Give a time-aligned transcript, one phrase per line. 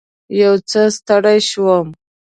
[0.41, 1.87] یو څه ستړې شوم.